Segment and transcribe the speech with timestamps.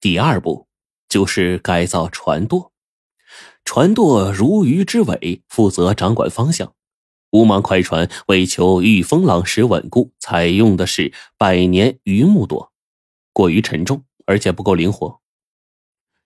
[0.00, 0.66] 第二步
[1.08, 2.72] 就是改造船舵。
[3.64, 6.72] 船舵如鱼之尾，负责掌管方向。
[7.32, 12.72] 乌芒快船为求御风浪时稳固，采用的是百年榆木舵，
[13.32, 15.20] 过于沉重，而且不够灵活。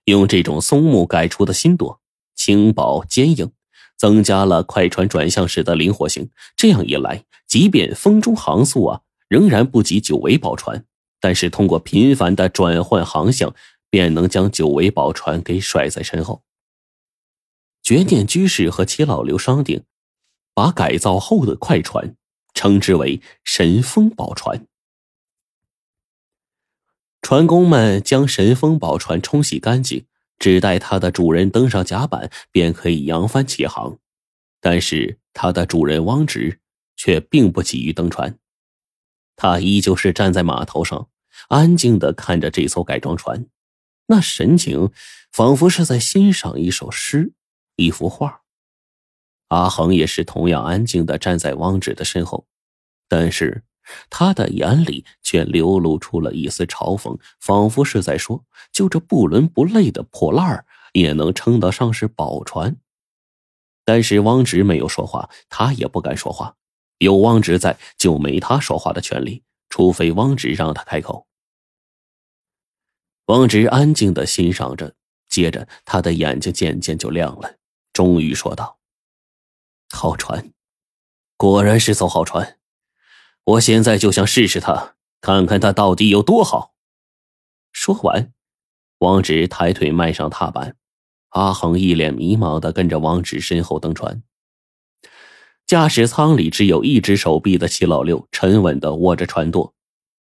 [0.04, 2.00] 用这种松木改出的新舵，
[2.36, 3.50] 轻薄坚硬，
[3.96, 6.30] 增加了快船转向时的灵活性。
[6.54, 10.84] 这样一来，即便风中航速啊，仍然不及九尾宝船，
[11.20, 13.54] 但是通过频繁的转换航向，
[13.88, 16.42] 便能将九尾宝船给甩在身后。
[17.82, 19.84] 绝念居士和齐老刘商定。
[20.52, 22.16] 把改造后的快船
[22.52, 24.66] 称之为“神风宝船”。
[27.22, 30.04] 船工们将神风宝船冲洗干净，
[30.38, 33.98] 只待它的主人登上甲板，便可以扬帆起航。
[34.60, 36.60] 但是，它的主人汪直
[36.94, 38.38] 却并不急于登船，
[39.42, 41.08] 他依旧是站在码头上，
[41.48, 43.46] 安静的看着这艘改装船，
[44.08, 44.92] 那神情
[45.32, 47.32] 仿佛是在欣赏一首诗、
[47.76, 48.42] 一幅画。
[49.48, 52.46] 阿恒也是同样安静的站在汪直的身后，
[53.08, 53.64] 但是
[54.10, 62.76] 他的眼里却流露出了一丝嘲讽，仿佛是在说：“就这不伦不类的破烂儿，也能称得上是宝船。”
[63.86, 66.56] 但是汪直没有说话，他也不敢说话。
[67.00, 71.26] 有汪直在，就没他说话的权利，除非汪直让他开口。
[73.26, 74.94] 汪直安静的欣赏着，
[75.28, 77.56] 接着他的眼睛渐渐就亮了，
[77.94, 78.78] 终于说道。
[79.88, 80.52] 好船，
[81.38, 82.58] 果然是艘好船。
[83.44, 86.74] 我现在就想试试它，看看它到底有多好。
[87.72, 88.34] 说完，
[88.98, 90.76] 汪直抬腿迈上踏板，
[91.30, 94.22] 阿恒一脸迷茫的跟着汪直身后登船。
[95.70, 99.72] 驾驶舱里只有一只手臂的齐老六沉稳的握着船舵。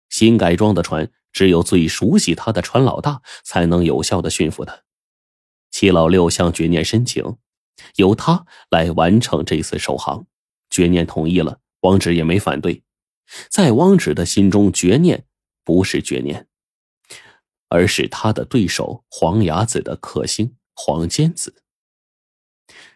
[0.08, 4.82] 新改装的船，只有最熟悉他的船老大才能有效的驯服他。
[5.72, 7.24] 齐老六向绝念申请。
[7.96, 10.26] 由他来完成这次首航，
[10.70, 12.84] 绝念同意了，王直也没反对。
[13.50, 15.24] 在王直的心中，绝念
[15.64, 16.46] 不是绝念，
[17.68, 21.64] 而是他的对手黄牙子的克星黄坚子。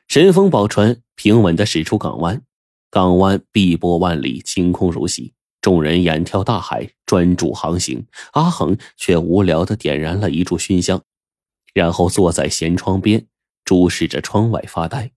[0.09, 2.43] 神风宝船平稳的驶出港湾，
[2.91, 8.07] 港湾碧波万里，晴空如洗，众人眼眺大海，专注航行。
[8.33, 11.03] 阿恒却无聊的点燃了一炷熏香，
[11.75, 13.27] 然后坐在舷窗边。
[13.65, 15.11] 注视着窗外发呆，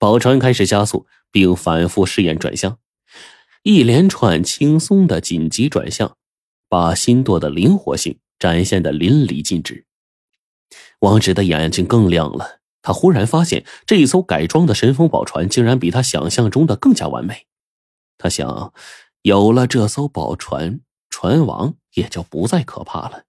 [0.00, 2.80] 宝船开始加速，并反复试验转向。
[3.62, 6.16] 一连串轻松的紧急转向，
[6.68, 9.86] 把新舵的灵活性展现的淋漓尽致。
[10.98, 17.46] 王直的眼睛更亮了，他忽然发现这一艘改装的神风宝船竟然比他想象中的更加完美。
[18.16, 18.72] 他想，
[19.22, 23.24] 有了这艘宝船，船王也就不再可怕了。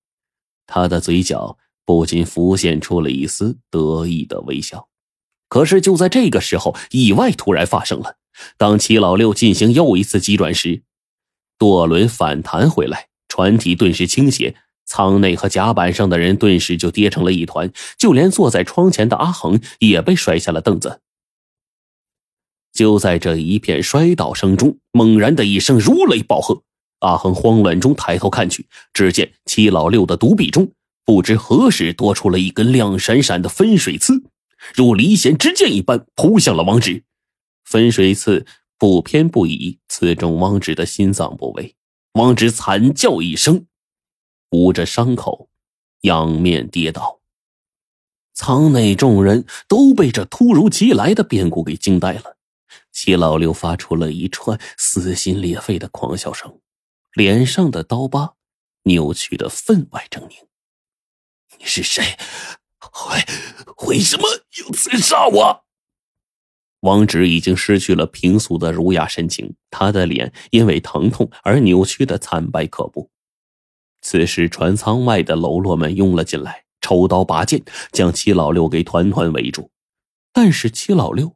[0.67, 1.57] 他的嘴角。
[1.87, 4.89] 不禁浮现出了一丝得意的微笑，
[5.47, 8.17] 可是就在这个时候，意外突然发生了。
[8.57, 10.83] 当齐老六进行又一次急转时，
[11.57, 14.53] 舵轮反弹回来，船体顿时倾斜，
[14.87, 21.01] 舱内和甲板上的人顿时就跌成了一团，就连坐在窗前的阿恒也被摔下了凳子。
[22.73, 26.63] 就在这一片摔倒声中，猛然的一声如雷暴喝，
[26.99, 30.71] 阿恒慌乱中抬头看去，只见七老六的独臂中。
[31.03, 34.23] 不知何时多出了一根亮闪闪的分水刺，
[34.75, 37.03] 如离弦之箭一般扑向了王直。
[37.63, 38.45] 分水刺
[38.77, 41.75] 不偏不倚刺中王直的心脏部位，
[42.13, 43.65] 王直惨叫一声，
[44.51, 45.49] 捂着伤口，
[46.01, 47.19] 仰面跌倒。
[48.33, 52.37] 舱内众人都被这突如其来的变故给惊呆了。
[52.91, 56.59] 齐老六发出了一串撕心裂肺的狂笑声，
[57.13, 58.33] 脸上的刀疤
[58.83, 60.47] 扭曲的分外狰狞。
[61.59, 62.17] 你是谁？
[63.09, 64.23] 为为什么
[64.61, 65.63] 要刺杀我？
[66.81, 73.09] 王直已经失去了平素的儒雅神情，他的脸因为疼痛而扭曲的惨白可怖。
[74.09, 77.61] 此时，船舱外的喽啰们涌了进来，抽刀拔剑，
[77.91, 79.69] 将齐老六给团团围住。
[80.31, 81.35] 但是齐老六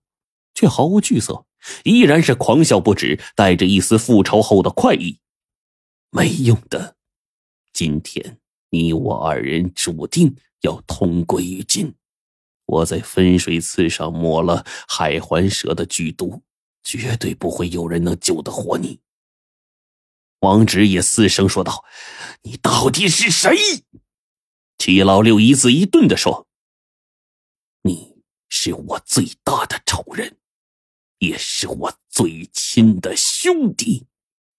[0.54, 1.44] 却毫无惧色，
[1.84, 5.20] 依然是狂笑不止，带着一丝复仇后的快意。
[6.12, 6.96] 没用的，
[7.74, 8.38] 今天。
[8.70, 11.94] 你我二人注定要同归于尽。
[12.68, 16.42] 我在分水刺上抹了海环蛇的剧毒，
[16.82, 18.98] 绝对不会有人能救得活你。
[20.42, 21.84] 王直也嘶声说道
[22.44, 23.58] ：“你到底是谁？”
[24.78, 26.48] 齐老六一字一顿的说
[27.84, 28.18] ：“你
[28.50, 30.38] 是我最大的仇人，
[31.20, 34.08] 也是我最亲的兄弟。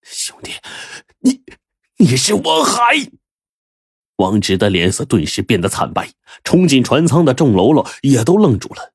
[0.03, 0.53] 兄弟，
[1.19, 1.43] 你
[1.97, 3.11] 你是王海。”
[4.17, 6.13] 王直的脸色顿时变得惨白，
[6.45, 8.95] 冲进船舱的众喽啰也都愣住了。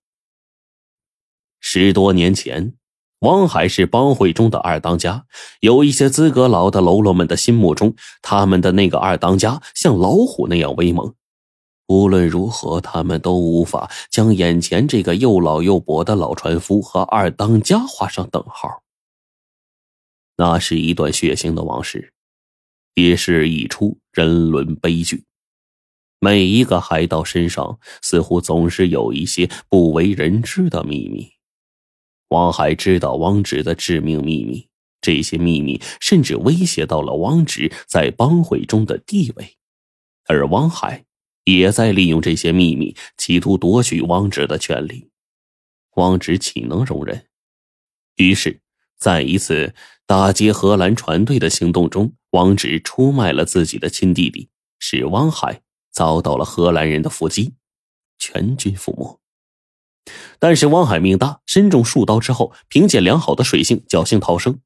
[1.60, 2.78] 十多年前，
[3.20, 5.26] 王海是帮会中的二当家，
[5.60, 11.16] 有一些资格老的喽啰们的心目中，他们的那个二当家像老虎那样威猛。
[11.88, 18.84] 无论如何，他们都无法将眼前这个又老又跛的老船夫和二当家画上等号。
[20.36, 22.14] 那是一段血腥的往事，
[22.94, 25.24] 也是一出人伦悲剧。
[26.20, 31.37] 每一个海盗身上似乎总是有一些不为人知的秘密。
[32.30, 34.68] 王海知道汪直的致命秘密，
[35.02, 39.58] 这些秘密甚至威胁到了汪直在帮会中的地位，
[40.26, 41.06] 而汪海。
[41.50, 45.10] 也在利用这些秘密，企图夺取汪直的权利。
[45.96, 47.26] 汪直岂能容忍？
[48.18, 48.60] 于是，
[49.00, 49.74] 在一次
[50.06, 57.54] 打劫荷兰船队的行动中，汪直出卖了自己的亲弟弟，使汪海遭到了荷兰人的伏击，
[58.20, 59.22] 全军覆没。
[60.40, 64.60] 但是，汪海命大，身中数刀之后，凭借良好的水性，侥幸逃生。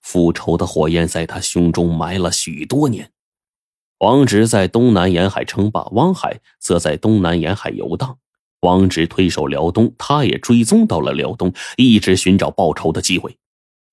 [0.00, 3.12] 复仇的火焰在他胸中埋了许多年。
[3.98, 8.18] 王直在东南沿海称霸，汪海则在东南沿海游荡。
[8.60, 13.36] 王直退守辽东，他也追踪到了辽东，一直寻找报仇的机会。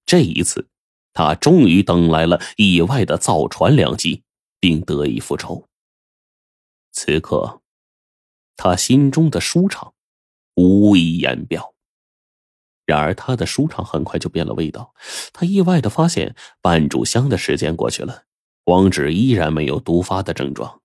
[0.06, 0.68] 这一次，
[1.14, 4.24] 他终于等来了意外的造船良机，
[4.60, 5.66] 并得以复仇。
[6.92, 7.62] 此刻，
[8.56, 9.94] 他心中的舒畅
[10.58, 11.74] 无以言表。
[12.86, 14.94] 然而，他的舒畅很快就变了味道。
[15.32, 18.24] 他意外的发现，半炷香的时间过去了。
[18.66, 20.82] 王直依然没有毒发的症状，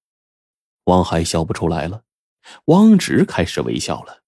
[0.85, 2.05] 汪海笑不出来了。
[2.67, 4.23] 汪直开始微笑了。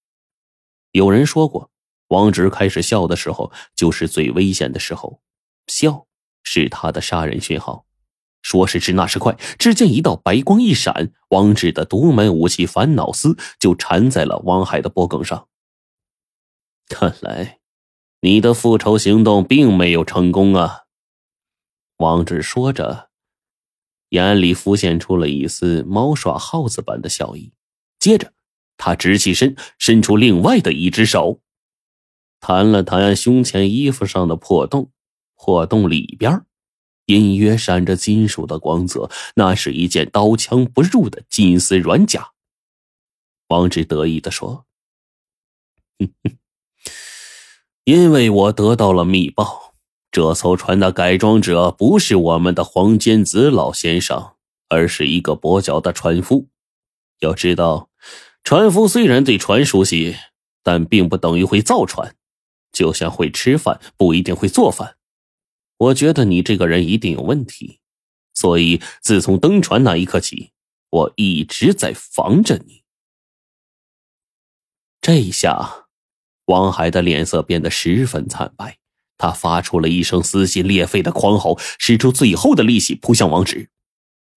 [0.93, 1.71] 有人说过，
[2.09, 5.21] 王直开始笑的时候就是最危险的时候，
[5.67, 6.07] 笑
[6.45, 7.87] 是他的杀人讯号。
[8.45, 15.49] 说时迟，那时快，只见一道白光一闪，王志的独门武器烦恼丝就缠在了汪海的脖颈上。
[16.87, 17.59] 看来，
[18.21, 20.83] 你的复仇行动并没有成功啊！
[21.97, 23.09] 王志说着。
[24.11, 27.53] 眼里浮现出了一丝猫耍耗子般的笑意，
[27.99, 28.33] 接着，
[28.77, 31.41] 他直起身，伸出另外的一只手，
[32.39, 34.93] 弹了弹胸前衣服上的破洞，
[35.35, 36.45] 破洞里边
[37.07, 42.31] 隐约闪着金属的光泽，那是一件刀枪不入的金丝软甲。
[43.49, 44.65] 王直得意地说：“，
[47.85, 49.75] 因为我得到了密报。”
[50.11, 54.35] 这艘船的改装者不是我们的黄坚子老先生，
[54.69, 56.47] 而是一个跛脚的船夫。
[57.19, 57.91] 要知道，
[58.45, 60.17] 船夫虽然对船熟悉，
[60.63, 62.15] 但并不等于会造船，
[62.73, 64.97] 就像会吃饭不一定会做饭。
[65.77, 67.81] 我觉得你这个人一定有问题，
[68.33, 70.53] 所以自从登船那一刻起，
[70.91, 72.85] 我一直在防着你。
[75.01, 75.89] 这一下，
[76.47, 78.79] 王海的脸色变得十分惨白。
[79.17, 83.71] 他发出了一声撕心裂肺的狂吼，使出最后的力气扑向王直，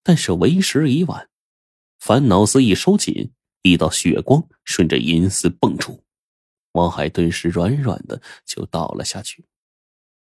[0.03, 1.29] 但是为时已晚。
[1.99, 3.31] 烦恼丝一收紧，
[3.63, 6.03] 一道血光顺着银丝蹦出，
[6.73, 9.45] 王海顿时软软的就倒了下去。